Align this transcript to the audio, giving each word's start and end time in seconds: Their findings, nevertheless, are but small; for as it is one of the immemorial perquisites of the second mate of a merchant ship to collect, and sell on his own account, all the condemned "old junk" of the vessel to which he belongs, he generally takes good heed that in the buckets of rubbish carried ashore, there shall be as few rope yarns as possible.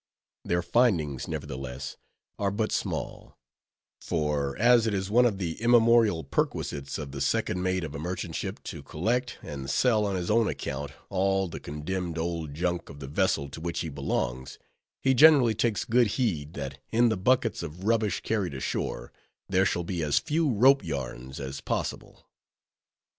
Their 0.43 0.63
findings, 0.63 1.27
nevertheless, 1.27 1.95
are 2.39 2.49
but 2.49 2.71
small; 2.71 3.37
for 4.01 4.57
as 4.57 4.87
it 4.87 4.95
is 4.95 5.11
one 5.11 5.27
of 5.27 5.37
the 5.37 5.61
immemorial 5.61 6.23
perquisites 6.23 6.97
of 6.97 7.11
the 7.11 7.21
second 7.21 7.61
mate 7.61 7.83
of 7.83 7.93
a 7.93 7.99
merchant 7.99 8.33
ship 8.33 8.63
to 8.63 8.81
collect, 8.81 9.37
and 9.43 9.69
sell 9.69 10.07
on 10.07 10.15
his 10.15 10.31
own 10.31 10.47
account, 10.47 10.91
all 11.09 11.47
the 11.47 11.59
condemned 11.59 12.17
"old 12.17 12.55
junk" 12.55 12.89
of 12.89 12.99
the 12.99 13.05
vessel 13.05 13.47
to 13.49 13.61
which 13.61 13.81
he 13.81 13.89
belongs, 13.89 14.57
he 15.03 15.13
generally 15.13 15.53
takes 15.53 15.85
good 15.85 16.07
heed 16.17 16.55
that 16.55 16.79
in 16.91 17.09
the 17.09 17.15
buckets 17.15 17.61
of 17.61 17.83
rubbish 17.83 18.21
carried 18.21 18.55
ashore, 18.55 19.11
there 19.47 19.67
shall 19.67 19.83
be 19.83 20.01
as 20.01 20.17
few 20.17 20.49
rope 20.51 20.83
yarns 20.83 21.39
as 21.39 21.61
possible. 21.61 22.25